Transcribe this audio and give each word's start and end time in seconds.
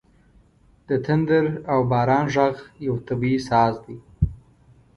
•د 0.87 0.89
تندر 1.05 1.45
او 1.71 1.79
باران 1.91 2.25
ږغ 2.33 2.55
یو 2.87 2.95
طبیعي 3.07 3.39
ساز 3.49 3.73
دی. 3.85 3.97